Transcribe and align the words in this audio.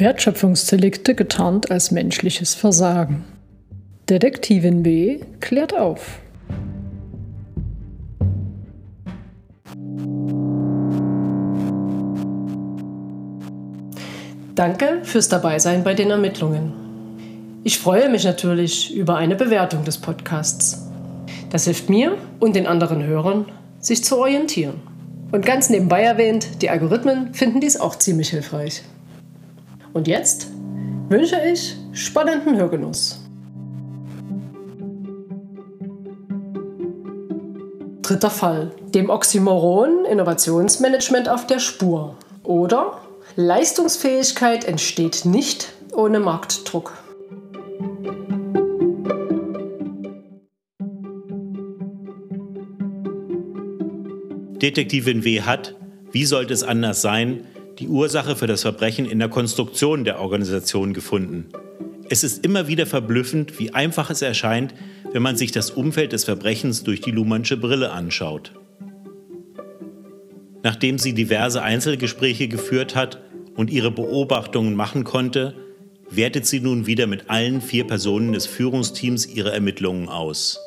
Wertschöpfungsdelikte 0.00 1.14
getarnt 1.14 1.70
als 1.70 1.90
menschliches 1.90 2.54
Versagen. 2.54 3.24
Detektivin 4.08 4.82
B 4.82 5.20
klärt 5.40 5.78
auf. 5.78 6.18
Danke 14.54 15.00
fürs 15.04 15.28
Dabeisein 15.28 15.84
bei 15.84 15.94
den 15.94 16.10
Ermittlungen. 16.10 16.72
Ich 17.62 17.78
freue 17.78 18.08
mich 18.08 18.24
natürlich 18.24 18.94
über 18.94 19.16
eine 19.16 19.36
Bewertung 19.36 19.84
des 19.84 19.98
Podcasts. 19.98 20.88
Das 21.50 21.64
hilft 21.64 21.90
mir 21.90 22.16
und 22.38 22.56
den 22.56 22.66
anderen 22.66 23.04
Hörern, 23.04 23.46
sich 23.78 24.02
zu 24.02 24.18
orientieren. 24.18 24.80
Und 25.30 25.46
ganz 25.46 25.70
nebenbei 25.70 26.02
erwähnt, 26.02 26.62
die 26.62 26.70
Algorithmen 26.70 27.34
finden 27.34 27.60
dies 27.60 27.78
auch 27.78 27.96
ziemlich 27.96 28.30
hilfreich. 28.30 28.82
Und 29.92 30.06
jetzt 30.06 30.48
wünsche 31.08 31.36
ich 31.52 31.76
spannenden 31.92 32.56
Hörgenuss. 32.56 33.20
Dritter 38.02 38.30
Fall. 38.30 38.72
Dem 38.94 39.08
Oxymoron 39.08 40.04
Innovationsmanagement 40.04 41.28
auf 41.28 41.46
der 41.46 41.58
Spur. 41.58 42.16
Oder 42.42 43.00
Leistungsfähigkeit 43.36 44.64
entsteht 44.64 45.24
nicht 45.24 45.72
ohne 45.92 46.18
Marktdruck. 46.18 46.92
Detektivin 54.60 55.24
W. 55.24 55.42
hat, 55.42 55.74
wie 56.12 56.26
sollte 56.26 56.52
es 56.52 56.62
anders 56.62 57.00
sein, 57.00 57.46
die 57.80 57.88
Ursache 57.88 58.36
für 58.36 58.46
das 58.46 58.62
Verbrechen 58.62 59.06
in 59.06 59.18
der 59.18 59.30
Konstruktion 59.30 60.04
der 60.04 60.20
Organisation 60.20 60.92
gefunden. 60.92 61.46
Es 62.10 62.22
ist 62.22 62.44
immer 62.44 62.68
wieder 62.68 62.86
verblüffend, 62.86 63.58
wie 63.58 63.72
einfach 63.72 64.10
es 64.10 64.20
erscheint, 64.20 64.74
wenn 65.12 65.22
man 65.22 65.36
sich 65.36 65.50
das 65.50 65.70
Umfeld 65.70 66.12
des 66.12 66.24
Verbrechens 66.24 66.84
durch 66.84 67.00
die 67.00 67.10
Luhmannsche 67.10 67.56
Brille 67.56 67.90
anschaut. 67.90 68.52
Nachdem 70.62 70.98
sie 70.98 71.14
diverse 71.14 71.62
Einzelgespräche 71.62 72.48
geführt 72.48 72.94
hat 72.94 73.22
und 73.56 73.70
ihre 73.70 73.90
Beobachtungen 73.90 74.74
machen 74.74 75.04
konnte, 75.04 75.54
wertet 76.10 76.44
sie 76.44 76.60
nun 76.60 76.86
wieder 76.86 77.06
mit 77.06 77.30
allen 77.30 77.62
vier 77.62 77.86
Personen 77.86 78.32
des 78.32 78.46
Führungsteams 78.46 79.26
ihre 79.26 79.52
Ermittlungen 79.52 80.08
aus. 80.08 80.58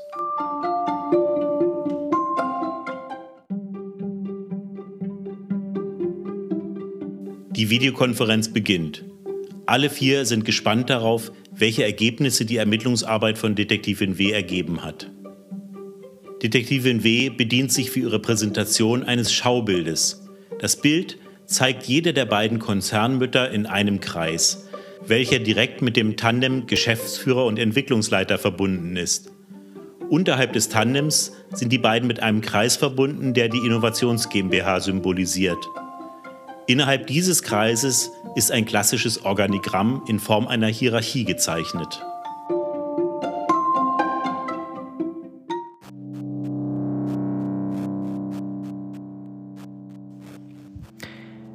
Die 7.64 7.70
Videokonferenz 7.70 8.50
beginnt. 8.50 9.06
Alle 9.66 9.90
vier 9.90 10.26
sind 10.26 10.44
gespannt 10.44 10.90
darauf, 10.90 11.32
welche 11.56 11.86
Ergebnisse 11.86 12.44
die 12.44 12.58
Ermittlungsarbeit 12.58 13.38
von 13.38 13.56
Detektivin 13.56 14.18
W 14.18 14.32
ergeben 14.32 14.84
hat. 14.84 15.10
Detektivin 16.42 17.06
W 17.06 17.30
bedient 17.30 17.72
sich 17.72 17.90
für 17.90 18.02
ihre 18.02 18.20
Präsentation 18.20 19.04
eines 19.04 19.32
Schaubildes. 19.32 20.28
Das 20.60 20.82
Bild 20.82 21.18
zeigt 21.46 21.84
jede 21.84 22.12
der 22.12 22.26
beiden 22.26 22.60
Konzernmütter 22.60 23.50
in 23.50 23.66
einem 23.66 24.02
Kreis, 24.02 24.68
welcher 25.08 25.40
direkt 25.40 25.82
mit 25.82 25.96
dem 25.96 26.18
Tandem 26.18 26.68
Geschäftsführer 26.68 27.46
und 27.46 27.58
Entwicklungsleiter 27.58 28.40
verbunden 28.40 28.98
ist. 28.98 29.32
Unterhalb 30.10 30.52
des 30.52 30.68
Tandems 30.68 31.32
sind 31.54 31.72
die 31.72 31.78
beiden 31.78 32.10
mit 32.10 32.22
einem 32.22 32.42
Kreis 32.42 32.76
verbunden, 32.76 33.34
der 33.34 33.48
die 33.48 33.66
Innovations 33.66 34.28
GmbH 34.28 34.82
symbolisiert. 34.82 35.66
Innerhalb 36.66 37.08
dieses 37.08 37.44
Kreises 37.44 38.10
ist 38.36 38.52
ein 38.52 38.66
klassisches 38.66 39.26
Organigramm 39.26 40.04
in 40.08 40.20
Form 40.20 40.48
einer 40.48 40.68
Hierarchie 40.68 41.26
gezeichnet. 41.26 42.02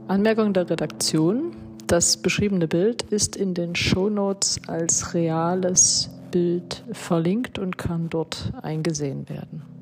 Anmerkung 0.09 0.53
der 0.53 0.69
Redaktion. 0.69 1.57
Das 1.87 2.19
beschriebene 2.19 2.69
Bild 2.69 3.03
ist 3.03 3.35
in 3.35 3.55
den 3.55 3.75
Shownotes 3.75 4.61
als 4.67 5.15
reales 5.15 6.11
Bild 6.31 6.85
verlinkt 6.93 7.59
und 7.59 7.79
kann 7.79 8.11
dort 8.11 8.53
eingesehen 8.61 9.27
werden. 9.31 9.78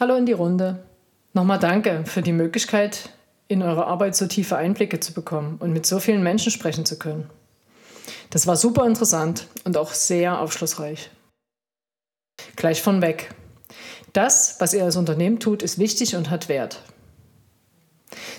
Hallo 0.00 0.14
in 0.14 0.26
die 0.26 0.32
Runde. 0.32 0.78
Nochmal 1.32 1.58
danke 1.58 2.04
für 2.06 2.22
die 2.22 2.32
Möglichkeit, 2.32 3.10
in 3.48 3.64
eure 3.64 3.86
Arbeit 3.86 4.14
so 4.14 4.28
tiefe 4.28 4.56
Einblicke 4.56 5.00
zu 5.00 5.12
bekommen 5.12 5.56
und 5.58 5.72
mit 5.72 5.86
so 5.86 5.98
vielen 5.98 6.22
Menschen 6.22 6.52
sprechen 6.52 6.84
zu 6.84 7.00
können. 7.00 7.28
Das 8.30 8.46
war 8.46 8.54
super 8.54 8.86
interessant 8.86 9.48
und 9.64 9.76
auch 9.76 9.92
sehr 9.92 10.40
aufschlussreich. 10.40 11.10
Gleich 12.54 12.80
von 12.80 13.02
weg. 13.02 13.34
Das, 14.12 14.60
was 14.60 14.72
ihr 14.72 14.84
als 14.84 14.94
Unternehmen 14.94 15.40
tut, 15.40 15.64
ist 15.64 15.80
wichtig 15.80 16.14
und 16.14 16.30
hat 16.30 16.48
Wert. 16.48 16.80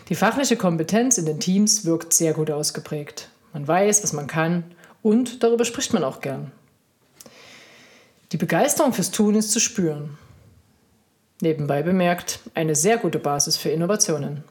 Die 0.07 0.15
fachliche 0.15 0.55
Kompetenz 0.55 1.17
in 1.17 1.25
den 1.25 1.41
Teams 1.41 1.83
wirkt 1.83 2.13
sehr 2.13 2.33
gut 2.33 2.49
ausgeprägt. 2.49 3.31
Man 3.51 3.67
weiß, 3.67 4.01
was 4.01 4.13
man 4.13 4.27
kann 4.27 4.63
und 5.01 5.43
darüber 5.43 5.65
spricht 5.65 5.91
man 5.91 6.05
auch 6.05 6.21
gern. 6.21 6.53
Die 8.31 8.37
Begeisterung 8.37 8.93
fürs 8.93 9.11
Tun 9.11 9.35
ist 9.35 9.51
zu 9.51 9.59
spüren. 9.59 10.17
Nebenbei 11.41 11.83
bemerkt, 11.83 12.39
eine 12.53 12.75
sehr 12.75 12.97
gute 12.97 13.17
Basis 13.17 13.55
für 13.55 13.69
Innovationen. 13.69 14.43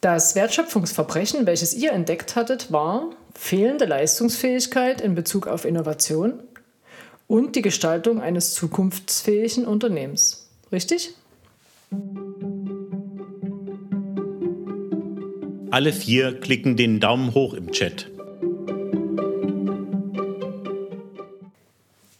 Das 0.00 0.34
Wertschöpfungsverbrechen, 0.34 1.44
welches 1.44 1.74
ihr 1.74 1.92
entdeckt 1.92 2.34
hattet, 2.34 2.72
war 2.72 3.10
fehlende 3.34 3.84
Leistungsfähigkeit 3.84 5.02
in 5.02 5.14
Bezug 5.14 5.46
auf 5.46 5.66
Innovation 5.66 6.40
und 7.26 7.56
die 7.56 7.62
Gestaltung 7.62 8.22
eines 8.22 8.54
zukunftsfähigen 8.54 9.66
Unternehmens. 9.66 10.48
Richtig? 10.72 11.14
Alle 15.70 15.92
vier 15.92 16.40
klicken 16.40 16.78
den 16.78 17.00
Daumen 17.00 17.34
hoch 17.34 17.52
im 17.52 17.70
Chat. 17.70 18.10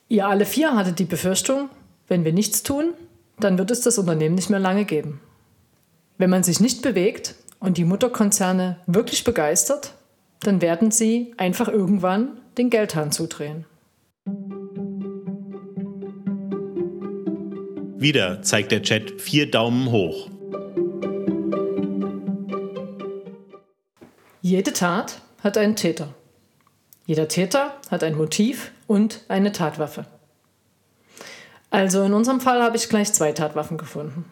Ihr 0.08 0.26
alle 0.26 0.44
vier 0.44 0.76
hattet 0.76 0.98
die 0.98 1.04
Befürchtung, 1.04 1.70
wenn 2.06 2.24
wir 2.24 2.32
nichts 2.34 2.62
tun, 2.62 2.92
dann 3.44 3.58
wird 3.58 3.70
es 3.70 3.80
das 3.80 3.98
Unternehmen 3.98 4.34
nicht 4.34 4.50
mehr 4.50 4.58
lange 4.58 4.84
geben. 4.84 5.20
Wenn 6.18 6.30
man 6.30 6.42
sich 6.42 6.60
nicht 6.60 6.82
bewegt 6.82 7.34
und 7.58 7.78
die 7.78 7.84
Mutterkonzerne 7.84 8.76
wirklich 8.86 9.24
begeistert, 9.24 9.94
dann 10.40 10.62
werden 10.62 10.90
sie 10.90 11.34
einfach 11.36 11.68
irgendwann 11.68 12.38
den 12.58 12.70
Geldhahn 12.70 13.12
zudrehen. 13.12 13.64
Wieder 17.98 18.42
zeigt 18.42 18.72
der 18.72 18.82
Chat 18.82 19.20
vier 19.20 19.50
Daumen 19.50 19.90
hoch. 19.90 20.28
Jede 24.40 24.72
Tat 24.72 25.20
hat 25.42 25.58
einen 25.58 25.76
Täter. 25.76 26.14
Jeder 27.06 27.28
Täter 27.28 27.74
hat 27.90 28.02
ein 28.02 28.16
Motiv 28.16 28.72
und 28.86 29.20
eine 29.28 29.52
Tatwaffe. 29.52 30.06
Also 31.70 32.02
in 32.02 32.12
unserem 32.12 32.40
Fall 32.40 32.62
habe 32.62 32.76
ich 32.76 32.88
gleich 32.88 33.12
zwei 33.12 33.32
Tatwaffen 33.32 33.78
gefunden. 33.78 34.24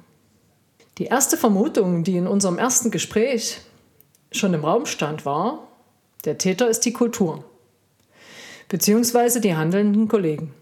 Die 0.99 1.05
erste 1.05 1.37
Vermutung, 1.37 2.03
die 2.03 2.17
in 2.17 2.27
unserem 2.27 2.59
ersten 2.59 2.91
Gespräch 2.91 3.61
schon 4.33 4.53
im 4.53 4.65
Raum 4.65 4.85
stand, 4.85 5.25
war, 5.25 5.69
der 6.25 6.39
Täter 6.39 6.69
ist 6.69 6.81
die 6.81 6.93
Kultur, 6.93 7.45
beziehungsweise 8.69 9.41
die 9.41 9.55
handelnden 9.55 10.09
Kollegen 10.09 10.53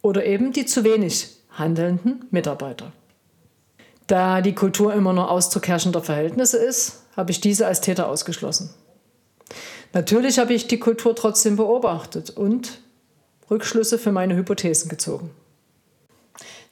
oder 0.00 0.24
eben 0.24 0.52
die 0.52 0.64
zu 0.64 0.82
wenig 0.84 1.28
handelnden 1.50 2.24
Mitarbeiter. 2.30 2.92
Da 4.06 4.40
die 4.40 4.54
Kultur 4.54 4.94
immer 4.94 5.12
nur 5.12 5.30
Ausdruck 5.30 5.68
herrschender 5.68 6.02
Verhältnisse 6.02 6.56
ist, 6.56 7.02
habe 7.16 7.30
ich 7.30 7.40
diese 7.40 7.66
als 7.66 7.82
Täter 7.82 8.08
ausgeschlossen. 8.08 8.70
Natürlich 9.92 10.38
habe 10.38 10.54
ich 10.54 10.66
die 10.66 10.80
Kultur 10.80 11.14
trotzdem 11.14 11.56
beobachtet 11.56 12.30
und 12.30 12.80
Rückschlüsse 13.50 13.98
für 13.98 14.12
meine 14.12 14.34
Hypothesen 14.34 14.88
gezogen. 14.88 15.30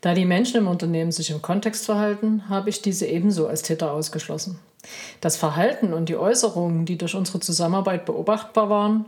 Da 0.02 0.14
die 0.14 0.24
Menschen 0.24 0.56
im 0.56 0.66
Unternehmen 0.66 1.12
sich 1.12 1.30
im 1.30 1.40
Kontext 1.40 1.86
verhalten, 1.86 2.48
habe 2.48 2.68
ich 2.68 2.82
diese 2.82 3.06
ebenso 3.06 3.46
als 3.46 3.62
Täter 3.62 3.92
ausgeschlossen. 3.92 4.58
Das 5.20 5.36
Verhalten 5.36 5.94
und 5.94 6.08
die 6.08 6.16
Äußerungen, 6.16 6.84
die 6.84 6.98
durch 6.98 7.14
unsere 7.14 7.38
Zusammenarbeit 7.38 8.04
beobachtbar 8.04 8.68
waren, 8.68 9.04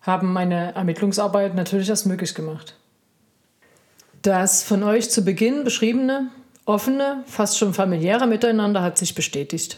haben 0.00 0.32
meine 0.32 0.74
Ermittlungsarbeit 0.74 1.54
natürlich 1.54 1.90
erst 1.90 2.06
möglich 2.06 2.34
gemacht. 2.34 2.74
Das 4.22 4.62
von 4.62 4.82
euch 4.82 5.10
zu 5.10 5.22
Beginn 5.22 5.62
beschriebene, 5.62 6.28
offene, 6.64 7.22
fast 7.26 7.58
schon 7.58 7.74
familiäre 7.74 8.26
Miteinander 8.26 8.82
hat 8.82 8.96
sich 8.96 9.14
bestätigt. 9.14 9.76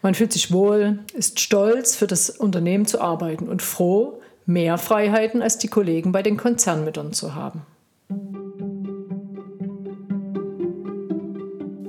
Man 0.00 0.14
fühlt 0.14 0.32
sich 0.32 0.50
wohl, 0.50 1.00
ist 1.12 1.40
stolz, 1.40 1.94
für 1.94 2.06
das 2.06 2.30
Unternehmen 2.30 2.86
zu 2.86 3.02
arbeiten 3.02 3.50
und 3.50 3.60
froh, 3.60 4.22
mehr 4.46 4.78
Freiheiten 4.78 5.42
als 5.42 5.58
die 5.58 5.68
Kollegen 5.68 6.10
bei 6.10 6.22
den 6.22 6.38
Konzernmüttern 6.38 7.12
zu 7.12 7.34
haben. 7.34 7.66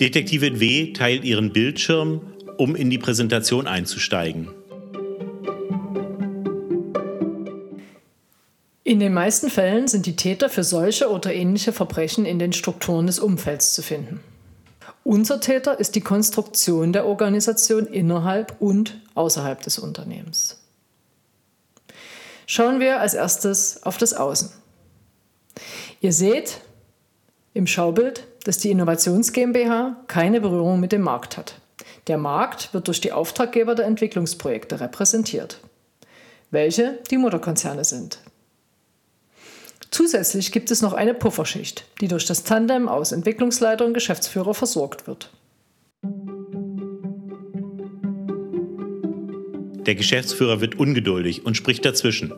Detektivin 0.03 0.59
W 0.59 0.91
teilt 0.91 1.23
ihren 1.23 1.53
Bildschirm, 1.53 2.33
um 2.57 2.75
in 2.75 2.89
die 2.89 2.97
Präsentation 2.97 3.67
einzusteigen. 3.67 4.50
In 8.83 9.00
den 9.00 9.13
meisten 9.13 9.50
Fällen 9.50 9.88
sind 9.88 10.05
die 10.05 10.17
Täter 10.17 10.50
für 10.50 10.65
solche 10.65 11.09
oder 11.09 11.33
ähnliche 11.33 11.71
Verbrechen 11.71 12.25
in 12.25 12.38
den 12.38 12.51
Strukturen 12.51 13.07
des 13.07 13.17
Umfelds 13.17 13.73
zu 13.73 13.81
finden. 13.81 14.19
Unser 15.05 15.39
Täter 15.39 15.79
ist 15.79 15.95
die 15.95 16.01
Konstruktion 16.01 16.91
der 16.91 17.06
Organisation 17.06 17.88
innerhalb 17.88 18.59
und 18.59 18.99
außerhalb 19.15 19.61
des 19.61 19.79
Unternehmens. 19.79 20.59
Schauen 22.45 22.81
wir 22.81 22.99
als 22.99 23.13
erstes 23.13 23.83
auf 23.83 23.97
das 23.97 24.13
Außen. 24.13 24.49
Ihr 26.01 26.11
seht 26.11 26.59
im 27.53 27.67
Schaubild, 27.67 28.25
dass 28.45 28.57
die 28.57 28.71
Innovations 28.71 29.31
GmbH 29.31 29.97
keine 30.07 30.41
Berührung 30.41 30.79
mit 30.79 30.91
dem 30.91 31.01
Markt 31.01 31.38
hat. 31.38 31.55
Der 32.07 32.17
Markt 32.17 32.73
wird 32.73 32.88
durch 32.88 33.01
die 33.01 33.11
Auftraggeber 33.11 33.75
der 33.75 33.85
Entwicklungsprojekte 33.85 34.79
repräsentiert, 34.79 35.59
welche 36.51 37.00
die 37.09 37.17
Mutterkonzerne 37.17 37.83
sind. 37.83 38.19
Zusätzlich 39.91 40.51
gibt 40.51 40.71
es 40.71 40.81
noch 40.81 40.94
eine 40.94 41.13
Pufferschicht, 41.13 41.85
die 42.01 42.07
durch 42.07 42.25
das 42.25 42.44
Tandem 42.44 42.89
aus 42.89 43.11
Entwicklungsleiter 43.11 43.85
und 43.85 43.94
Geschäftsführer 43.94 44.53
versorgt 44.53 45.06
wird. 45.07 45.29
Der 49.85 49.95
Geschäftsführer 49.95 50.61
wird 50.61 50.79
ungeduldig 50.79 51.45
und 51.45 51.56
spricht 51.56 51.85
dazwischen. 51.85 52.33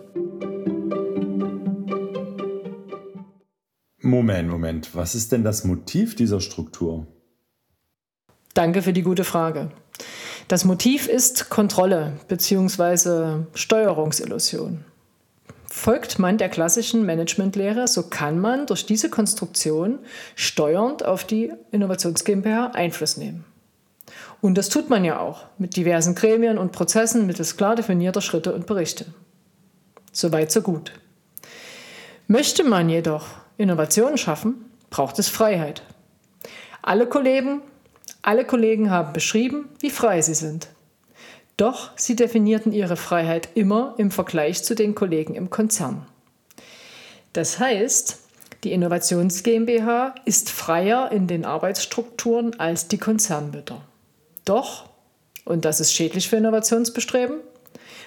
Moment, 4.16 4.50
Moment. 4.50 4.96
Was 4.96 5.14
ist 5.14 5.34
denn 5.34 5.44
das 5.44 5.66
Motiv 5.66 6.16
dieser 6.16 6.40
Struktur? 6.40 7.06
Danke 8.54 8.82
für 8.82 8.94
die 8.94 9.02
gute 9.02 9.26
Frage. 9.26 9.72
Das 10.48 10.64
Motiv 10.64 11.10
ist 11.10 11.50
Kontrolle 11.50 12.14
bzw. 12.30 13.44
Steuerungsillusion. 13.54 14.86
Folgt 15.70 16.18
man 16.18 16.38
der 16.38 16.48
klassischen 16.48 17.06
Managementlehre, 17.06 17.90
so 17.90 18.04
kann 18.04 18.40
man 18.40 18.68
durch 18.68 18.86
diese 18.86 19.10
Konstruktion 19.10 20.00
steuernd 20.36 21.04
auf 21.04 21.26
die 21.26 21.52
Innovations 21.72 22.24
GmbH 22.24 22.68
Einfluss 22.68 23.18
nehmen. 23.18 23.44
Und 24.40 24.58
das 24.58 24.70
tut 24.70 24.90
man 24.90 25.04
ja 25.04 25.20
auch 25.20 25.44
mit 25.58 25.76
diversen 25.76 26.16
Gremien 26.16 26.58
und 26.58 26.72
Prozessen 26.72 27.28
mittels 27.28 27.58
klar 27.58 27.76
definierter 27.76 28.22
Schritte 28.22 28.54
und 28.54 28.66
Berichte. 28.66 29.08
Soweit, 30.14 30.54
so 30.54 30.62
gut. 30.62 30.94
Möchte 32.30 32.64
man 32.64 32.88
jedoch 32.88 33.26
Innovationen 33.58 34.18
schaffen, 34.18 34.66
braucht 34.90 35.20
es 35.20 35.30
Freiheit. 35.30 35.82
Alle 36.82 37.08
Kollegen, 37.08 37.62
alle 38.22 38.46
Kollegen 38.46 38.90
haben 38.90 39.14
beschrieben, 39.14 39.70
wie 39.80 39.90
frei 39.90 40.22
sie 40.22 40.34
sind. 40.34 40.68
Doch 41.58 41.92
sie 41.96 42.16
definierten 42.16 42.74
ihre 42.74 42.98
Freiheit 42.98 43.50
immer 43.56 43.96
im 43.98 44.12
Vergleich 44.12 44.64
zu 44.64 44.76
den 44.76 44.94
Kollegen 44.94 45.36
im 45.36 45.50
Konzern. 45.50 46.06
Das 47.34 47.60
heißt, 47.60 48.20
die 48.64 48.74
Innovations 48.74 49.44
GmbH 49.44 50.16
ist 50.26 50.50
freier 50.50 51.12
in 51.12 51.28
den 51.28 51.46
Arbeitsstrukturen 51.46 52.60
als 52.60 52.88
die 52.88 52.98
Konzernmütter. 52.98 53.82
Doch, 54.44 54.90
und 55.46 55.66
das 55.66 55.80
ist 55.80 55.94
schädlich 55.94 56.30
für 56.30 56.38
Innovationsbestreben, 56.38 57.38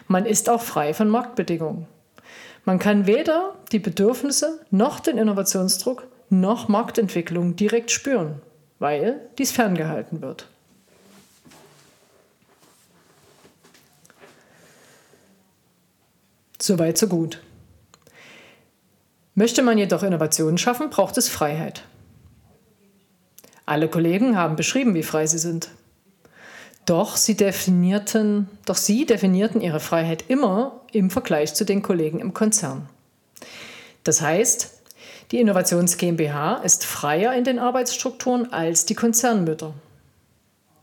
man 0.08 0.26
ist 0.26 0.48
auch 0.50 0.62
frei 0.62 0.94
von 0.94 1.08
Marktbedingungen. 1.08 1.86
Man 2.68 2.78
kann 2.78 3.06
weder 3.06 3.54
die 3.72 3.78
Bedürfnisse 3.78 4.60
noch 4.70 5.00
den 5.00 5.16
Innovationsdruck 5.16 6.06
noch 6.28 6.68
Marktentwicklung 6.68 7.56
direkt 7.56 7.90
spüren, 7.90 8.42
weil 8.78 9.22
dies 9.38 9.52
ferngehalten 9.52 10.20
wird. 10.20 10.46
Soweit, 16.60 16.98
so 16.98 17.06
gut. 17.06 17.40
Möchte 19.34 19.62
man 19.62 19.78
jedoch 19.78 20.02
Innovationen 20.02 20.58
schaffen, 20.58 20.90
braucht 20.90 21.16
es 21.16 21.30
Freiheit. 21.30 21.84
Alle 23.64 23.88
Kollegen 23.88 24.36
haben 24.36 24.56
beschrieben, 24.56 24.94
wie 24.94 25.02
frei 25.02 25.26
sie 25.26 25.38
sind. 25.38 25.70
Doch 26.84 27.16
sie 27.16 27.34
definierten, 27.34 28.46
doch 28.66 28.76
sie 28.76 29.06
definierten 29.06 29.62
ihre 29.62 29.80
Freiheit 29.80 30.26
immer 30.28 30.77
im 30.92 31.10
Vergleich 31.10 31.54
zu 31.54 31.64
den 31.64 31.82
Kollegen 31.82 32.20
im 32.20 32.34
Konzern. 32.34 32.88
Das 34.04 34.20
heißt, 34.20 34.74
die 35.30 35.40
Innovations 35.40 35.96
GmbH 35.96 36.56
ist 36.56 36.84
freier 36.84 37.34
in 37.34 37.44
den 37.44 37.58
Arbeitsstrukturen 37.58 38.52
als 38.52 38.86
die 38.86 38.94
Konzernmütter. 38.94 39.74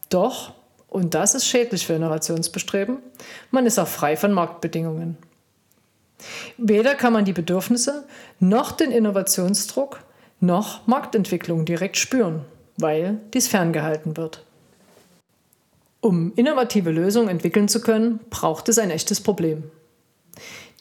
Doch, 0.10 0.54
und 0.88 1.14
das 1.14 1.34
ist 1.34 1.48
schädlich 1.48 1.88
für 1.88 1.94
Innovationsbestreben, 1.94 3.00
man 3.52 3.66
ist 3.66 3.80
auch 3.80 3.88
frei 3.88 4.16
von 4.16 4.32
Marktbedingungen. 4.32 5.18
Weder 6.58 6.96
kann 6.96 7.14
man 7.14 7.26
die 7.26 7.34
Bedürfnisse 7.34 8.06
noch 8.40 8.72
den 8.72 8.92
Innovationsdruck 8.92 10.00
noch 10.40 10.86
Marktentwicklung 10.88 11.66
direkt 11.66 11.98
spüren, 11.98 12.46
weil 12.78 13.20
dies 13.34 13.48
ferngehalten 13.48 14.18
wird. 14.18 14.44
Um 16.02 16.34
innovative 16.36 16.92
Lösungen 16.92 17.30
entwickeln 17.30 17.68
zu 17.68 17.82
können, 17.82 18.20
braucht 18.30 18.70
es 18.70 18.78
ein 18.78 18.92
echtes 18.92 19.22
Problem. 19.22 19.64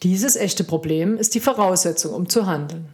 Dieses 0.03 0.35
echte 0.35 0.63
Problem 0.63 1.17
ist 1.17 1.35
die 1.35 1.39
Voraussetzung, 1.39 2.13
um 2.13 2.29
zu 2.29 2.45
handeln. 2.45 2.89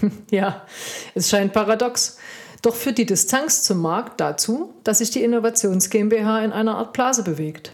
ja, 0.30 0.66
es 1.14 1.28
scheint 1.28 1.52
paradox, 1.52 2.18
doch 2.62 2.74
führt 2.74 2.98
die 2.98 3.06
Distanz 3.06 3.62
zum 3.62 3.80
Markt 3.80 4.20
dazu, 4.20 4.74
dass 4.84 4.98
sich 4.98 5.10
die 5.10 5.22
Innovations 5.22 5.90
GmbH 5.90 6.44
in 6.44 6.52
einer 6.52 6.76
Art 6.76 6.92
Blase 6.92 7.22
bewegt. 7.22 7.72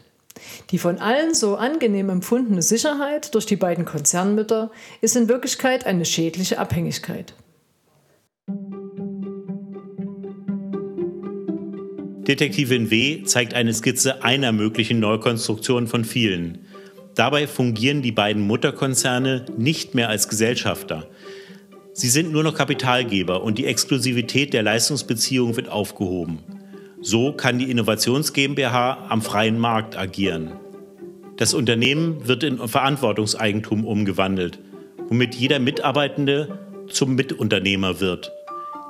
Die 0.70 0.78
von 0.78 0.98
allen 0.98 1.34
so 1.34 1.56
angenehm 1.56 2.08
empfundene 2.08 2.62
Sicherheit 2.62 3.34
durch 3.34 3.46
die 3.46 3.56
beiden 3.56 3.84
Konzernmütter 3.84 4.70
ist 5.00 5.16
in 5.16 5.28
Wirklichkeit 5.28 5.86
eine 5.86 6.04
schädliche 6.04 6.58
Abhängigkeit. 6.58 7.34
Detektivin 12.26 12.90
W 12.90 13.24
zeigt 13.24 13.54
eine 13.54 13.74
Skizze 13.74 14.22
einer 14.22 14.52
möglichen 14.52 15.00
Neukonstruktion 15.00 15.86
von 15.88 16.04
vielen. 16.04 16.66
Dabei 17.14 17.46
fungieren 17.46 18.02
die 18.02 18.12
beiden 18.12 18.42
Mutterkonzerne 18.42 19.46
nicht 19.56 19.94
mehr 19.94 20.08
als 20.08 20.28
Gesellschafter. 20.28 21.06
Sie 21.92 22.08
sind 22.08 22.32
nur 22.32 22.42
noch 22.42 22.54
Kapitalgeber 22.54 23.42
und 23.42 23.58
die 23.58 23.66
Exklusivität 23.66 24.54
der 24.54 24.62
Leistungsbeziehung 24.62 25.56
wird 25.56 25.68
aufgehoben. 25.68 26.38
So 27.02 27.32
kann 27.32 27.58
die 27.58 27.70
Innovations 27.70 28.32
GmbH 28.32 29.06
am 29.08 29.20
freien 29.20 29.58
Markt 29.58 29.96
agieren. 29.96 30.52
Das 31.36 31.52
Unternehmen 31.52 32.26
wird 32.26 32.44
in 32.44 32.66
Verantwortungseigentum 32.66 33.84
umgewandelt, 33.84 34.58
womit 35.08 35.34
jeder 35.34 35.58
Mitarbeitende 35.58 36.58
zum 36.88 37.14
Mitunternehmer 37.14 38.00
wird. 38.00 38.32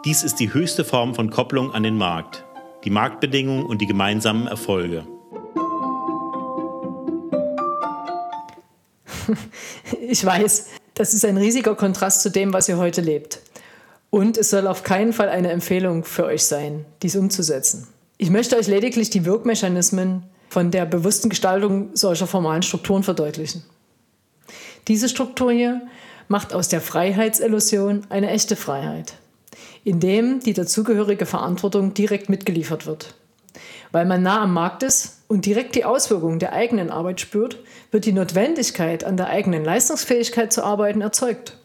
Dies 0.05 0.23
ist 0.23 0.37
die 0.37 0.52
höchste 0.52 0.85
Form 0.85 1.14
von 1.14 1.31
Kopplung 1.31 1.73
an 1.73 1.83
den 1.83 1.97
Markt, 1.97 2.45
die 2.85 2.91
Marktbedingungen 2.91 3.64
und 3.64 3.81
die 3.81 3.87
gemeinsamen 3.87 4.47
Erfolge. 4.47 5.07
Ich 10.00 10.25
weiß, 10.25 10.67
das 10.95 11.14
ist 11.14 11.25
ein 11.25 11.37
riesiger 11.37 11.75
Kontrast 11.75 12.23
zu 12.23 12.31
dem, 12.31 12.52
was 12.52 12.69
ihr 12.69 12.76
heute 12.76 13.00
lebt. 13.00 13.41
Und 14.11 14.37
es 14.37 14.50
soll 14.50 14.67
auf 14.67 14.83
keinen 14.83 15.12
Fall 15.12 15.29
eine 15.29 15.50
Empfehlung 15.50 16.05
für 16.05 16.26
euch 16.26 16.45
sein, 16.45 16.85
dies 17.02 17.17
umzusetzen. 17.17 17.88
Ich 18.19 18.31
möchte 18.31 18.57
euch 18.57 18.67
lediglich 18.67 19.11
die 19.11 19.25
Wirkmechanismen 19.25 20.25
von 20.49 20.71
der 20.71 20.85
bewussten 20.85 21.31
Gestaltung 21.31 21.91
solcher 21.95 22.26
formalen 22.26 22.62
Strukturen 22.62 23.02
verdeutlichen. 23.02 23.64
Diese 24.87 25.09
Struktur 25.09 25.50
hier 25.50 25.81
macht 26.29 26.52
aus 26.52 26.69
der 26.69 26.81
Freiheitsillusion 26.81 28.02
eine 28.11 28.31
echte 28.31 28.55
Freiheit, 28.55 29.14
indem 29.83 30.41
die 30.41 30.52
dazugehörige 30.52 31.25
Verantwortung 31.25 31.95
direkt 31.95 32.29
mitgeliefert 32.29 32.87
wird. 32.87 33.14
Weil 33.93 34.05
man 34.05 34.23
nah 34.23 34.43
am 34.43 34.52
Markt 34.52 34.83
ist 34.83 35.22
und 35.33 35.47
direkt 35.47 35.77
die 35.77 35.87
Auswirkungen 35.87 36.41
der 36.41 36.53
eigenen 36.53 36.91
Arbeit 36.91 37.19
spürt, 37.19 37.59
wird 37.91 38.05
die 38.05 38.12
Notwendigkeit, 38.12 39.03
an 39.03 39.17
der 39.17 39.29
eigenen 39.29 39.65
Leistungsfähigkeit 39.65 40.53
zu 40.53 40.62
arbeiten, 40.62 41.01
erzeugt. 41.01 41.57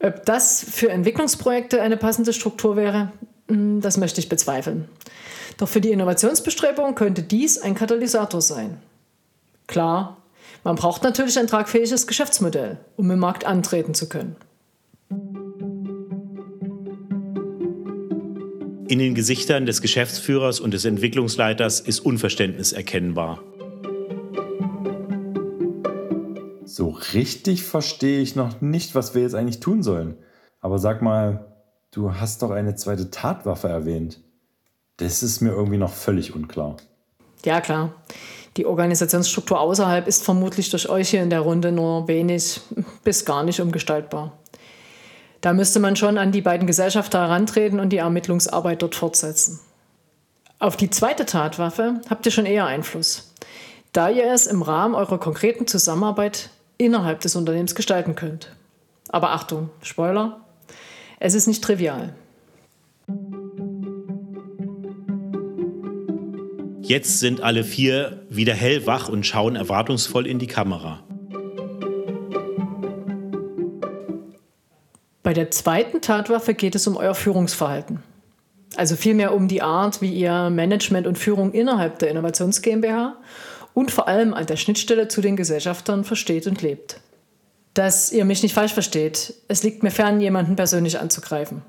Ob 0.00 0.24
das 0.24 0.64
für 0.66 0.88
Entwicklungsprojekte 0.88 1.82
eine 1.82 1.98
passende 1.98 2.32
Struktur 2.32 2.74
wäre, 2.74 3.12
hm, 3.48 3.82
das 3.82 3.98
möchte 3.98 4.18
ich 4.18 4.30
bezweifeln. 4.30 4.88
Doch 5.58 5.68
für 5.68 5.82
die 5.82 5.90
Innovationsbestrebungen 5.90 6.94
könnte 6.94 7.22
dies 7.22 7.58
ein 7.58 7.74
Katalysator 7.74 8.40
sein. 8.40 8.78
Klar, 9.66 10.16
man 10.64 10.76
braucht 10.76 11.02
natürlich 11.02 11.38
ein 11.38 11.48
tragfähiges 11.48 12.06
Geschäftsmodell, 12.06 12.78
um 12.96 13.10
im 13.10 13.18
Markt 13.18 13.44
antreten 13.44 13.92
zu 13.92 14.08
können. 14.08 14.36
In 18.92 18.98
den 18.98 19.14
Gesichtern 19.14 19.64
des 19.64 19.80
Geschäftsführers 19.80 20.60
und 20.60 20.74
des 20.74 20.84
Entwicklungsleiters 20.84 21.80
ist 21.80 22.00
Unverständnis 22.00 22.72
erkennbar. 22.72 23.42
So 26.66 26.98
richtig 27.14 27.62
verstehe 27.62 28.20
ich 28.20 28.36
noch 28.36 28.60
nicht, 28.60 28.94
was 28.94 29.14
wir 29.14 29.22
jetzt 29.22 29.34
eigentlich 29.34 29.60
tun 29.60 29.82
sollen. 29.82 30.18
Aber 30.60 30.78
sag 30.78 31.00
mal, 31.00 31.52
Du 31.94 32.14
hast 32.14 32.40
doch 32.40 32.50
eine 32.50 32.74
zweite 32.74 33.10
Tatwaffe 33.10 33.68
erwähnt. 33.68 34.18
Das 34.96 35.22
ist 35.22 35.42
mir 35.42 35.50
irgendwie 35.50 35.76
noch 35.76 35.92
völlig 35.92 36.34
unklar. 36.34 36.78
Ja, 37.44 37.60
klar. 37.60 37.94
Die 38.56 38.64
Organisationsstruktur 38.64 39.60
außerhalb 39.60 40.08
ist 40.08 40.24
vermutlich 40.24 40.70
durch 40.70 40.88
euch 40.88 41.10
hier 41.10 41.22
in 41.22 41.28
der 41.28 41.40
Runde 41.40 41.70
nur 41.70 42.08
wenig 42.08 42.62
bis 43.04 43.26
gar 43.26 43.44
nicht 43.44 43.60
umgestaltbar. 43.60 44.38
Da 45.42 45.52
müsste 45.52 45.80
man 45.80 45.96
schon 45.96 46.18
an 46.18 46.30
die 46.30 46.40
beiden 46.40 46.68
Gesellschafter 46.68 47.20
herantreten 47.20 47.80
und 47.80 47.90
die 47.90 47.98
Ermittlungsarbeit 47.98 48.80
dort 48.80 48.94
fortsetzen. 48.94 49.58
Auf 50.60 50.76
die 50.76 50.88
zweite 50.88 51.26
Tatwaffe 51.26 52.00
habt 52.08 52.24
ihr 52.24 52.30
schon 52.30 52.46
eher 52.46 52.66
Einfluss, 52.66 53.32
da 53.92 54.08
ihr 54.08 54.32
es 54.32 54.46
im 54.46 54.62
Rahmen 54.62 54.94
eurer 54.94 55.18
konkreten 55.18 55.66
Zusammenarbeit 55.66 56.50
innerhalb 56.78 57.20
des 57.20 57.34
Unternehmens 57.34 57.74
gestalten 57.74 58.14
könnt. 58.14 58.54
Aber 59.08 59.30
Achtung, 59.30 59.70
Spoiler, 59.82 60.40
es 61.18 61.34
ist 61.34 61.48
nicht 61.48 61.64
trivial. 61.64 62.14
Jetzt 66.82 67.18
sind 67.18 67.40
alle 67.40 67.64
vier 67.64 68.22
wieder 68.28 68.54
hellwach 68.54 69.08
und 69.08 69.26
schauen 69.26 69.56
erwartungsvoll 69.56 70.28
in 70.28 70.38
die 70.38 70.46
Kamera. 70.46 71.02
Bei 75.22 75.32
der 75.32 75.50
zweiten 75.50 76.00
Tatwaffe 76.00 76.54
geht 76.54 76.74
es 76.74 76.86
um 76.86 76.96
euer 76.96 77.14
Führungsverhalten. 77.14 78.02
Also 78.76 78.96
vielmehr 78.96 79.34
um 79.34 79.48
die 79.48 79.62
Art, 79.62 80.00
wie 80.00 80.12
ihr 80.12 80.50
Management 80.50 81.06
und 81.06 81.18
Führung 81.18 81.52
innerhalb 81.52 81.98
der 81.98 82.10
Innovations 82.10 82.62
GmbH 82.62 83.16
und 83.74 83.90
vor 83.90 84.08
allem 84.08 84.34
an 84.34 84.46
der 84.46 84.56
Schnittstelle 84.56 85.08
zu 85.08 85.20
den 85.20 85.36
Gesellschaftern 85.36 86.04
versteht 86.04 86.46
und 86.46 86.62
lebt. 86.62 87.00
Dass 87.74 88.12
ihr 88.12 88.24
mich 88.24 88.42
nicht 88.42 88.54
falsch 88.54 88.72
versteht, 88.74 89.34
es 89.48 89.62
liegt 89.62 89.82
mir 89.82 89.90
fern, 89.90 90.20
jemanden 90.20 90.56
persönlich 90.56 90.98
anzugreifen. 90.98 91.62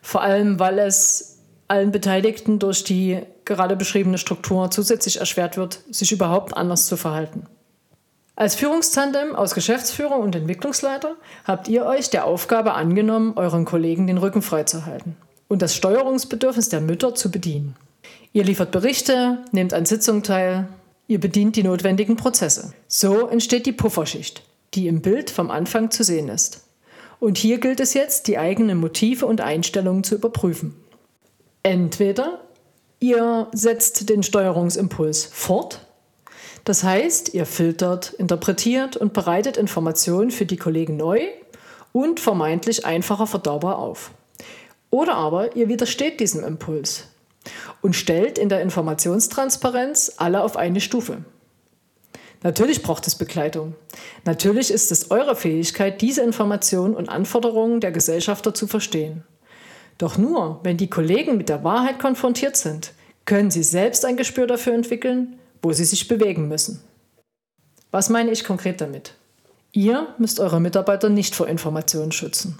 Vor 0.00 0.22
allem, 0.22 0.58
weil 0.58 0.78
es 0.78 1.38
allen 1.68 1.92
Beteiligten 1.92 2.58
durch 2.58 2.82
die 2.84 3.20
gerade 3.44 3.76
beschriebene 3.76 4.18
Struktur 4.18 4.70
zusätzlich 4.70 5.20
erschwert 5.20 5.56
wird, 5.56 5.80
sich 5.90 6.12
überhaupt 6.12 6.56
anders 6.56 6.86
zu 6.86 6.96
verhalten. 6.96 7.46
Als 8.38 8.54
Führungstandem 8.54 9.34
aus 9.34 9.52
Geschäftsführer 9.52 10.16
und 10.16 10.36
Entwicklungsleiter 10.36 11.16
habt 11.44 11.66
ihr 11.66 11.84
euch 11.84 12.08
der 12.08 12.24
Aufgabe 12.24 12.74
angenommen, 12.74 13.32
euren 13.34 13.64
Kollegen 13.64 14.06
den 14.06 14.16
Rücken 14.16 14.42
freizuhalten 14.42 15.16
und 15.48 15.60
das 15.60 15.74
Steuerungsbedürfnis 15.74 16.68
der 16.68 16.80
Mütter 16.80 17.16
zu 17.16 17.32
bedienen. 17.32 17.74
Ihr 18.32 18.44
liefert 18.44 18.70
Berichte, 18.70 19.38
nehmt 19.50 19.74
an 19.74 19.86
Sitzungen 19.86 20.22
teil, 20.22 20.68
ihr 21.08 21.18
bedient 21.18 21.56
die 21.56 21.64
notwendigen 21.64 22.14
Prozesse. 22.14 22.74
So 22.86 23.26
entsteht 23.26 23.66
die 23.66 23.72
Pufferschicht, 23.72 24.44
die 24.74 24.86
im 24.86 25.02
Bild 25.02 25.30
vom 25.30 25.50
Anfang 25.50 25.90
zu 25.90 26.04
sehen 26.04 26.28
ist. 26.28 26.62
Und 27.18 27.38
hier 27.38 27.58
gilt 27.58 27.80
es 27.80 27.92
jetzt, 27.92 28.28
die 28.28 28.38
eigenen 28.38 28.78
Motive 28.78 29.26
und 29.26 29.40
Einstellungen 29.40 30.04
zu 30.04 30.14
überprüfen. 30.14 30.76
Entweder 31.64 32.38
ihr 33.00 33.48
setzt 33.50 34.08
den 34.08 34.22
Steuerungsimpuls 34.22 35.24
fort, 35.24 35.87
das 36.68 36.84
heißt, 36.84 37.32
ihr 37.32 37.46
filtert, 37.46 38.12
interpretiert 38.12 38.96
und 38.98 39.14
bereitet 39.14 39.56
Informationen 39.56 40.30
für 40.30 40.44
die 40.44 40.58
Kollegen 40.58 40.98
neu 40.98 41.20
und 41.92 42.20
vermeintlich 42.20 42.84
einfacher 42.84 43.26
verdaubar 43.26 43.78
auf. 43.78 44.10
Oder 44.90 45.14
aber 45.14 45.56
ihr 45.56 45.68
widersteht 45.68 46.20
diesem 46.20 46.44
Impuls 46.44 47.04
und 47.80 47.96
stellt 47.96 48.36
in 48.36 48.50
der 48.50 48.60
Informationstransparenz 48.60 50.12
alle 50.18 50.42
auf 50.42 50.58
eine 50.58 50.82
Stufe. 50.82 51.24
Natürlich 52.42 52.82
braucht 52.82 53.06
es 53.06 53.14
Begleitung. 53.14 53.74
Natürlich 54.26 54.70
ist 54.70 54.92
es 54.92 55.10
eure 55.10 55.36
Fähigkeit, 55.36 56.02
diese 56.02 56.20
Informationen 56.20 56.94
und 56.94 57.08
Anforderungen 57.08 57.80
der 57.80 57.92
Gesellschafter 57.92 58.52
zu 58.52 58.66
verstehen. 58.66 59.24
Doch 59.96 60.18
nur, 60.18 60.60
wenn 60.64 60.76
die 60.76 60.90
Kollegen 60.90 61.38
mit 61.38 61.48
der 61.48 61.64
Wahrheit 61.64 61.98
konfrontiert 61.98 62.58
sind, 62.58 62.92
können 63.24 63.50
sie 63.50 63.62
selbst 63.62 64.04
ein 64.04 64.18
Gespür 64.18 64.46
dafür 64.46 64.74
entwickeln, 64.74 65.38
wo 65.62 65.72
sie 65.72 65.84
sich 65.84 66.08
bewegen 66.08 66.48
müssen. 66.48 66.82
Was 67.90 68.10
meine 68.10 68.30
ich 68.30 68.44
konkret 68.44 68.80
damit? 68.80 69.14
Ihr 69.72 70.08
müsst 70.18 70.40
eure 70.40 70.60
Mitarbeiter 70.60 71.08
nicht 71.08 71.34
vor 71.34 71.48
Informationen 71.48 72.12
schützen. 72.12 72.58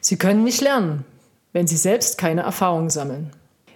Sie 0.00 0.16
können 0.16 0.44
nicht 0.44 0.60
lernen, 0.60 1.04
wenn 1.52 1.66
sie 1.66 1.76
selbst 1.76 2.18
keine 2.18 2.42
Erfahrung 2.42 2.90
sammeln. 2.90 3.32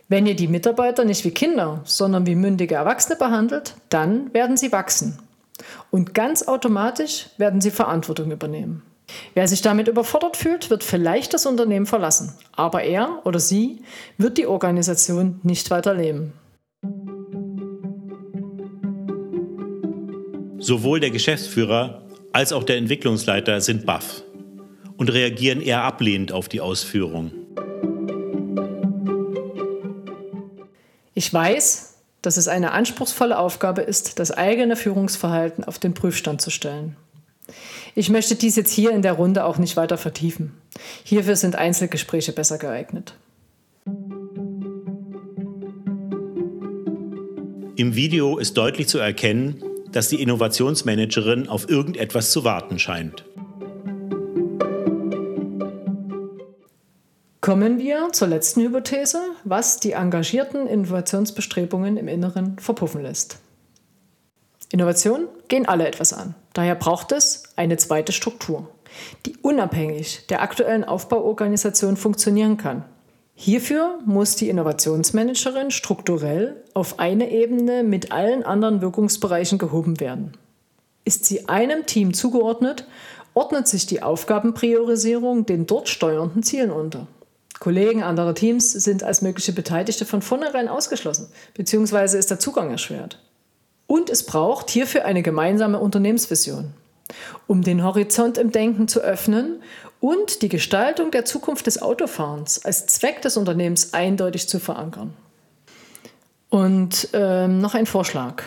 Wenn 0.09 0.27
ihr 0.27 0.37
die 0.37 0.49
Mitarbeiter 0.49 1.05
nicht 1.05 1.25
wie 1.25 1.31
Kinder, 1.31 1.81
sondern 1.85 2.27
wie 2.27 2.35
mündige 2.35 2.75
Erwachsene 2.75 3.17
behandelt, 3.17 3.75
dann 3.89 4.33
werden 4.35 4.57
sie 4.57 4.73
wachsen. 4.73 5.19
Und 5.91 6.15
ganz 6.15 6.43
automatisch 6.47 7.31
werden 7.39 7.61
sie 7.61 7.71
Verantwortung 7.71 8.31
übernehmen. 8.31 8.83
Wer 9.35 9.49
sich 9.49 9.63
damit 9.63 9.89
überfordert 9.89 10.37
fühlt, 10.37 10.71
wird 10.71 10.85
vielleicht 10.85 11.35
das 11.35 11.47
Unternehmen 11.47 11.87
verlassen, 11.87 12.35
aber 12.53 12.83
er 12.83 13.21
oder 13.25 13.41
sie 13.41 13.83
wird 14.19 14.39
die 14.39 14.47
Organisation 14.47 15.41
nicht 15.43 15.71
weiterleben. 15.71 16.33
Sowohl 20.62 21.00
der 21.00 21.11
Geschäftsführer 21.11 22.02
als 22.33 22.52
auch 22.52 22.62
der 22.62 22.76
Entwicklungsleiter 22.76 23.61
sind 23.61 23.85
baff 23.85 24.23
und 24.97 25.12
reagieren 25.12 25.61
eher 25.61 25.83
ablehnend 25.83 26.31
auf 26.31 26.49
die 26.49 26.61
Ausführung. 26.61 27.33
Ich 31.14 31.35
weiß, 31.35 31.95
dass 32.23 32.37
es 32.37 32.47
eine 32.47 32.71
anspruchsvolle 32.71 33.37
Aufgabe 33.40 33.81
ist, 33.83 34.21
das 34.21 34.31
eigene 34.31 34.76
Führungsverhalten 34.76 35.64
auf 35.64 35.81
den 35.81 35.95
Prüfstand 35.95 36.40
zu 36.40 36.50
stellen. 36.50 36.95
Ich 37.97 38.09
möchte 38.09 38.37
dies 38.37 38.54
jetzt 38.54 38.73
hier 38.73 38.92
in 38.92 39.02
der 39.02 39.14
Runde 39.14 39.45
auch 39.45 39.59
nicht 39.59 39.76
weiter 39.76 39.99
vertiefen. 39.99 40.54
Hierfür 41.02 41.35
sind 41.35 41.57
Einzelgespräche 41.57 42.31
besser 42.31 42.59
geeignet. 42.59 43.16
Im 47.75 47.97
Video 47.97 48.38
ist 48.38 48.57
deutlich 48.57 48.87
zu 48.87 48.99
erkennen, 48.99 49.61
dass 49.93 50.09
die 50.09 50.21
Innovationsmanagerin 50.21 51.49
auf 51.49 51.69
irgendetwas 51.69 52.33
zu 52.33 52.45
warten 52.45 52.79
scheint. 52.79 53.25
Kommen 57.41 57.79
wir 57.79 58.11
zur 58.13 58.29
letzten 58.29 58.63
Hypothese, 58.63 59.21
was 59.45 59.81
die 59.81 59.93
engagierten 59.93 60.67
Innovationsbestrebungen 60.67 61.97
im 61.97 62.07
Inneren 62.07 62.57
verpuffen 62.59 63.03
lässt. 63.03 63.39
Innovationen 64.71 65.27
gehen 65.49 65.67
alle 65.67 65.87
etwas 65.87 66.13
an. 66.13 66.35
Daher 66.53 66.77
braucht 66.77 67.13
es 67.13 67.43
eine 67.57 67.77
zweite 67.77 68.13
Struktur, 68.13 68.69
die 69.27 69.37
unabhängig 69.43 70.27
der 70.29 70.41
aktuellen 70.41 70.85
Aufbauorganisation 70.85 71.97
funktionieren 71.97 72.57
kann. 72.57 72.85
Hierfür 73.45 73.99
muss 74.07 74.37
die 74.37 74.49
Innovationsmanagerin 74.49 75.73
strukturell 75.73 76.63
auf 76.75 77.01
eine 77.01 77.33
Ebene 77.33 77.83
mit 77.83 78.13
allen 78.13 78.45
anderen 78.45 78.81
Wirkungsbereichen 78.83 79.59
gehoben 79.59 79.99
werden. 79.99 80.37
Ist 81.05 81.25
sie 81.25 81.49
einem 81.49 81.85
Team 81.85 82.15
zugeordnet, 82.15 82.87
ordnet 83.35 83.67
sich 83.67 83.85
die 83.85 84.01
Aufgabenpriorisierung 84.01 85.45
den 85.45 85.67
dort 85.67 85.89
steuernden 85.89 86.45
Zielen 86.45 86.71
unter. 86.71 87.09
Kollegen 87.59 88.05
anderer 88.05 88.37
Teams 88.37 88.71
sind 88.71 89.03
als 89.03 89.23
mögliche 89.23 89.53
Beteiligte 89.53 90.05
von 90.05 90.23
vornherein 90.23 90.69
ausgeschlossen, 90.69 91.27
beziehungsweise 91.55 92.19
ist 92.19 92.31
der 92.31 92.39
Zugang 92.39 92.71
erschwert. 92.71 93.19
Und 93.89 94.09
es 94.09 94.25
braucht 94.25 94.71
hierfür 94.71 95.05
eine 95.05 95.23
gemeinsame 95.23 95.81
Unternehmensvision, 95.81 96.75
um 97.49 97.63
den 97.63 97.83
Horizont 97.83 98.39
im 98.39 98.53
Denken 98.53 98.87
zu 98.87 99.01
öffnen 99.01 99.61
und 100.02 100.42
die 100.42 100.49
Gestaltung 100.49 101.12
der 101.12 101.25
Zukunft 101.25 101.68
des 101.68 101.80
Autofahrens 101.80 102.64
als 102.64 102.87
Zweck 102.87 103.23
des 103.23 103.37
Unternehmens 103.37 103.94
eindeutig 103.94 104.49
zu 104.49 104.59
verankern. 104.59 105.14
Und 106.50 107.09
ähm, 107.12 107.61
noch 107.61 107.76
ein 107.76 107.87
Vorschlag. 107.87 108.42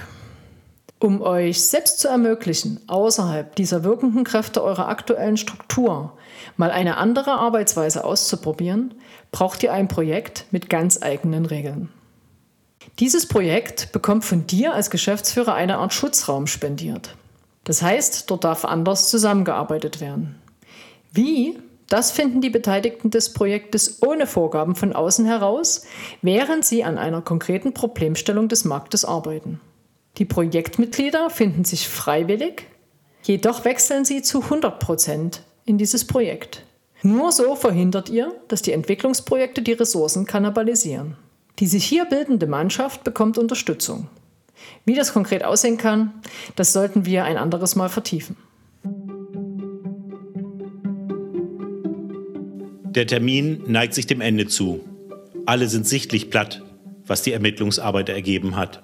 Um 1.00 1.22
euch 1.22 1.64
selbst 1.64 2.02
zu 2.02 2.10
ermöglichen, 2.10 2.82
außerhalb 2.88 3.56
dieser 3.56 3.86
wirkenden 3.86 4.26
Kräfte 4.26 4.62
eurer 4.62 4.90
aktuellen 4.90 5.38
Struktur 5.38 6.18
mal 6.58 6.72
eine 6.72 6.98
andere 6.98 7.32
Arbeitsweise 7.32 8.04
auszuprobieren, 8.04 8.94
braucht 9.32 9.64
ihr 9.64 9.72
ein 9.72 9.88
Projekt 9.88 10.48
mit 10.52 10.70
ganz 10.70 11.02
eigenen 11.02 11.46
Regeln. 11.46 11.88
Dieses 13.00 13.30
Projekt 13.30 13.94
bekommt 13.94 14.26
von 14.26 14.46
dir 14.46 14.74
als 14.74 14.90
Geschäftsführer 14.90 15.54
eine 15.54 15.78
Art 15.78 15.94
Schutzraum 15.94 16.48
spendiert. 16.48 17.16
Das 17.64 17.82
heißt, 17.82 18.30
dort 18.30 18.44
darf 18.44 18.66
anders 18.66 19.10
zusammengearbeitet 19.10 20.02
werden. 20.02 20.36
Wie? 21.16 21.58
Das 21.88 22.12
finden 22.12 22.42
die 22.42 22.50
Beteiligten 22.50 23.10
des 23.10 23.32
Projektes 23.32 24.02
ohne 24.02 24.28
Vorgaben 24.28 24.76
von 24.76 24.92
außen 24.92 25.26
heraus, 25.26 25.86
während 26.22 26.66
sie 26.66 26.84
an 26.84 26.98
einer 26.98 27.22
konkreten 27.22 27.74
Problemstellung 27.74 28.50
des 28.50 28.66
Marktes 28.66 29.06
arbeiten. 29.06 29.62
Die 30.18 30.26
Projektmitglieder 30.26 31.30
finden 31.30 31.64
sich 31.64 31.88
freiwillig, 31.88 32.68
jedoch 33.24 33.66
wechseln 33.66 34.04
sie 34.04 34.24
zu 34.24 34.42
100 34.42 34.80
Prozent 34.80 35.44
in 35.64 35.78
dieses 35.78 36.06
Projekt. 36.06 36.64
Nur 37.02 37.32
so 37.32 37.56
verhindert 37.56 38.10
ihr, 38.10 38.34
dass 38.48 38.62
die 38.62 38.72
Entwicklungsprojekte 38.74 39.62
die 39.62 39.74
Ressourcen 39.74 40.26
kannibalisieren. 40.26 41.16
Die 41.60 41.68
sich 41.68 41.86
hier 41.86 42.06
bildende 42.06 42.48
Mannschaft 42.48 43.04
bekommt 43.04 43.38
Unterstützung. 43.38 44.08
Wie 44.84 44.96
das 44.96 45.14
konkret 45.14 45.46
aussehen 45.46 45.78
kann, 45.78 46.14
das 46.56 46.74
sollten 46.74 47.06
wir 47.06 47.24
ein 47.24 47.38
anderes 47.38 47.76
Mal 47.76 47.90
vertiefen. 47.90 48.36
Der 52.96 53.06
Termin 53.06 53.62
neigt 53.68 53.94
sich 53.94 54.08
dem 54.08 54.22
Ende 54.22 54.48
zu. 54.48 54.80
Alle 55.46 55.68
sind 55.68 55.86
sichtlich 55.86 56.30
platt, 56.30 56.64
was 57.06 57.24
die 57.24 57.34
Ermittlungsarbeit 57.34 58.08
ergeben 58.08 58.56
hat. 58.56 58.82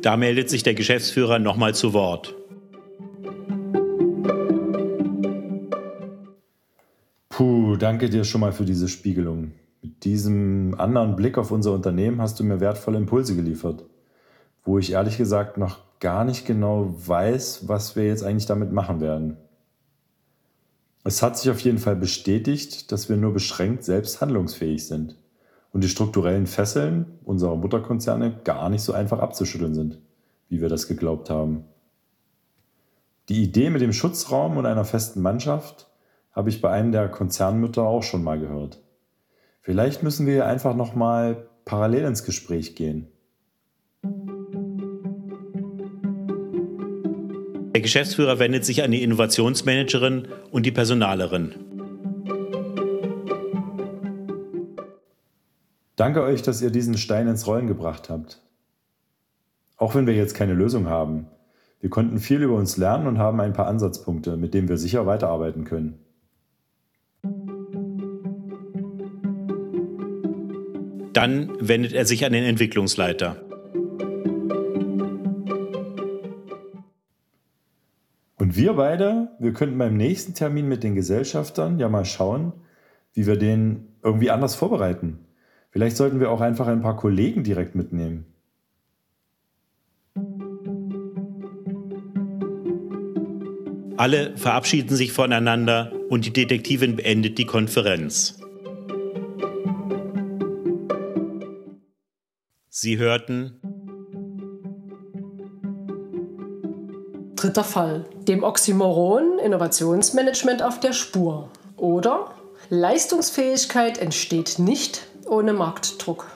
Da 0.00 0.16
meldet 0.16 0.48
sich 0.48 0.62
der 0.62 0.72
Geschäftsführer 0.72 1.38
nochmal 1.38 1.74
zu 1.74 1.92
Wort. 1.92 2.34
Puh, 7.28 7.76
danke 7.76 8.08
dir 8.08 8.24
schon 8.24 8.40
mal 8.40 8.52
für 8.52 8.64
diese 8.64 8.88
Spiegelung. 8.88 9.52
Mit 9.82 10.04
diesem 10.04 10.74
anderen 10.78 11.14
Blick 11.14 11.36
auf 11.36 11.50
unser 11.50 11.72
Unternehmen 11.72 12.22
hast 12.22 12.40
du 12.40 12.44
mir 12.44 12.60
wertvolle 12.60 12.96
Impulse 12.96 13.36
geliefert, 13.36 13.84
wo 14.64 14.78
ich 14.78 14.92
ehrlich 14.92 15.18
gesagt 15.18 15.58
noch 15.58 15.80
gar 16.00 16.24
nicht 16.24 16.46
genau 16.46 16.94
weiß, 16.96 17.68
was 17.68 17.94
wir 17.94 18.06
jetzt 18.06 18.24
eigentlich 18.24 18.46
damit 18.46 18.72
machen 18.72 19.02
werden. 19.02 19.36
Es 21.02 21.22
hat 21.22 21.38
sich 21.38 21.50
auf 21.50 21.60
jeden 21.60 21.78
Fall 21.78 21.96
bestätigt, 21.96 22.92
dass 22.92 23.08
wir 23.08 23.16
nur 23.16 23.32
beschränkt 23.32 23.84
selbst 23.84 24.20
handlungsfähig 24.20 24.86
sind 24.86 25.16
und 25.72 25.82
die 25.82 25.88
strukturellen 25.88 26.46
Fesseln 26.46 27.18
unserer 27.24 27.56
Mutterkonzerne 27.56 28.40
gar 28.44 28.68
nicht 28.68 28.82
so 28.82 28.92
einfach 28.92 29.18
abzuschütteln 29.18 29.74
sind, 29.74 29.98
wie 30.48 30.60
wir 30.60 30.68
das 30.68 30.88
geglaubt 30.88 31.30
haben. 31.30 31.64
Die 33.28 33.42
Idee 33.42 33.70
mit 33.70 33.80
dem 33.80 33.92
Schutzraum 33.92 34.56
und 34.56 34.66
einer 34.66 34.84
festen 34.84 35.22
Mannschaft 35.22 35.88
habe 36.32 36.50
ich 36.50 36.60
bei 36.60 36.70
einem 36.70 36.92
der 36.92 37.08
Konzernmütter 37.08 37.82
auch 37.82 38.02
schon 38.02 38.22
mal 38.22 38.38
gehört. 38.38 38.82
Vielleicht 39.62 40.02
müssen 40.02 40.26
wir 40.26 40.46
einfach 40.46 40.74
noch 40.74 40.94
mal 40.94 41.48
parallel 41.64 42.04
ins 42.04 42.24
Gespräch 42.24 42.74
gehen. 42.74 43.08
Der 47.80 47.84
Geschäftsführer 47.84 48.38
wendet 48.38 48.66
sich 48.66 48.82
an 48.82 48.90
die 48.90 49.02
Innovationsmanagerin 49.02 50.28
und 50.50 50.66
die 50.66 50.70
Personalerin. 50.70 51.54
Danke 55.96 56.22
euch, 56.22 56.42
dass 56.42 56.60
ihr 56.60 56.68
diesen 56.68 56.98
Stein 56.98 57.26
ins 57.26 57.46
Rollen 57.46 57.68
gebracht 57.68 58.10
habt. 58.10 58.42
Auch 59.78 59.94
wenn 59.94 60.06
wir 60.06 60.12
jetzt 60.12 60.34
keine 60.34 60.52
Lösung 60.52 60.90
haben, 60.90 61.28
wir 61.80 61.88
konnten 61.88 62.18
viel 62.18 62.42
über 62.42 62.56
uns 62.56 62.76
lernen 62.76 63.06
und 63.06 63.16
haben 63.16 63.40
ein 63.40 63.54
paar 63.54 63.66
Ansatzpunkte, 63.66 64.36
mit 64.36 64.52
denen 64.52 64.68
wir 64.68 64.76
sicher 64.76 65.06
weiterarbeiten 65.06 65.64
können. 65.64 66.00
Dann 71.14 71.50
wendet 71.60 71.94
er 71.94 72.04
sich 72.04 72.26
an 72.26 72.34
den 72.34 72.44
Entwicklungsleiter. 72.44 73.49
Und 78.50 78.56
wir 78.56 78.72
beide, 78.72 79.28
wir 79.38 79.52
könnten 79.52 79.78
beim 79.78 79.96
nächsten 79.96 80.34
Termin 80.34 80.66
mit 80.66 80.82
den 80.82 80.96
Gesellschaftern 80.96 81.78
ja 81.78 81.88
mal 81.88 82.04
schauen, 82.04 82.52
wie 83.14 83.28
wir 83.28 83.36
den 83.36 83.86
irgendwie 84.02 84.32
anders 84.32 84.56
vorbereiten. 84.56 85.20
Vielleicht 85.70 85.96
sollten 85.96 86.18
wir 86.18 86.32
auch 86.32 86.40
einfach 86.40 86.66
ein 86.66 86.80
paar 86.80 86.96
Kollegen 86.96 87.44
direkt 87.44 87.76
mitnehmen. 87.76 88.26
Alle 93.96 94.36
verabschieden 94.36 94.96
sich 94.96 95.12
voneinander 95.12 95.92
und 96.08 96.26
die 96.26 96.32
Detektivin 96.32 96.96
beendet 96.96 97.38
die 97.38 97.46
Konferenz. 97.46 98.40
Sie 102.68 102.98
hörten 102.98 103.60
Dritter 107.40 107.64
Fall. 107.64 108.04
Dem 108.28 108.44
Oxymoron 108.44 109.38
Innovationsmanagement 109.38 110.62
auf 110.62 110.78
der 110.78 110.92
Spur. 110.92 111.48
Oder 111.78 112.34
Leistungsfähigkeit 112.68 113.96
entsteht 113.96 114.58
nicht 114.58 115.06
ohne 115.26 115.54
Marktdruck. 115.54 116.30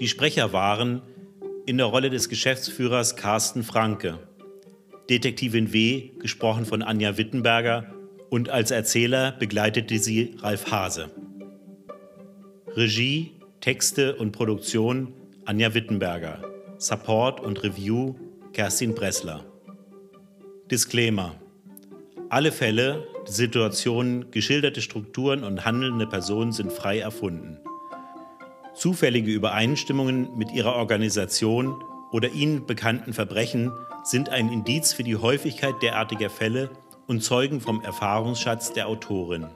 Die 0.00 0.08
Sprecher 0.08 0.54
waren 0.54 1.02
in 1.66 1.76
der 1.76 1.86
Rolle 1.88 2.08
des 2.08 2.30
Geschäftsführers 2.30 3.16
Carsten 3.16 3.64
Franke, 3.64 4.18
Detektivin 5.10 5.74
W, 5.74 6.12
gesprochen 6.18 6.64
von 6.64 6.82
Anja 6.82 7.18
Wittenberger, 7.18 7.84
und 8.30 8.48
als 8.48 8.70
Erzähler 8.70 9.32
begleitete 9.32 9.98
sie 9.98 10.36
Ralf 10.40 10.70
Hase. 10.70 11.10
Regie, 12.76 13.32
Texte 13.60 14.14
und 14.14 14.30
Produktion 14.30 15.12
Anja 15.44 15.74
Wittenberger. 15.74 16.40
Support 16.78 17.40
und 17.40 17.62
Review 17.64 18.14
Kerstin 18.52 18.94
Bressler. 18.94 19.44
Disclaimer. 20.70 21.34
Alle 22.28 22.52
Fälle, 22.52 23.08
Situationen, 23.24 24.30
geschilderte 24.30 24.82
Strukturen 24.82 25.42
und 25.42 25.64
handelnde 25.64 26.06
Personen 26.06 26.52
sind 26.52 26.72
frei 26.72 27.00
erfunden. 27.00 27.58
Zufällige 28.74 29.32
Übereinstimmungen 29.32 30.38
mit 30.38 30.52
ihrer 30.52 30.76
Organisation 30.76 31.74
oder 32.12 32.30
ihnen 32.30 32.66
bekannten 32.66 33.12
Verbrechen 33.12 33.72
sind 34.04 34.28
ein 34.28 34.48
Indiz 34.48 34.92
für 34.92 35.02
die 35.02 35.16
Häufigkeit 35.16 35.74
derartiger 35.82 36.30
Fälle 36.30 36.70
und 37.08 37.24
zeugen 37.24 37.60
vom 37.60 37.82
Erfahrungsschatz 37.82 38.72
der 38.72 38.86
Autorin. 38.86 39.48